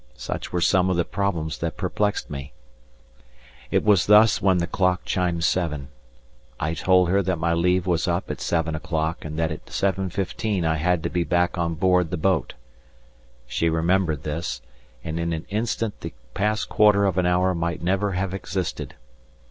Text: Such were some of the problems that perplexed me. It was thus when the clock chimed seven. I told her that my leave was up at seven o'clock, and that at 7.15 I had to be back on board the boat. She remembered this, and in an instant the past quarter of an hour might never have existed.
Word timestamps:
Such 0.17 0.51
were 0.51 0.61
some 0.61 0.89
of 0.89 0.97
the 0.97 1.05
problems 1.05 1.59
that 1.59 1.77
perplexed 1.77 2.27
me. 2.27 2.53
It 3.69 3.83
was 3.85 4.07
thus 4.07 4.41
when 4.41 4.57
the 4.57 4.65
clock 4.65 5.01
chimed 5.05 5.43
seven. 5.43 5.89
I 6.59 6.73
told 6.73 7.09
her 7.09 7.21
that 7.21 7.37
my 7.37 7.53
leave 7.53 7.85
was 7.85 8.07
up 8.07 8.31
at 8.31 8.41
seven 8.41 8.73
o'clock, 8.73 9.23
and 9.23 9.37
that 9.37 9.51
at 9.51 9.67
7.15 9.67 10.65
I 10.65 10.77
had 10.77 11.03
to 11.03 11.09
be 11.11 11.23
back 11.23 11.55
on 11.55 11.75
board 11.75 12.09
the 12.09 12.17
boat. 12.17 12.55
She 13.45 13.69
remembered 13.69 14.23
this, 14.23 14.63
and 15.03 15.19
in 15.19 15.33
an 15.33 15.45
instant 15.49 15.99
the 16.01 16.15
past 16.33 16.67
quarter 16.67 17.05
of 17.05 17.19
an 17.19 17.27
hour 17.27 17.53
might 17.53 17.83
never 17.83 18.13
have 18.13 18.33
existed. 18.33 18.95